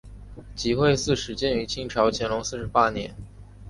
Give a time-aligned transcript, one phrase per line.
[0.55, 3.13] 集惠寺始建于清朝乾隆四十八年。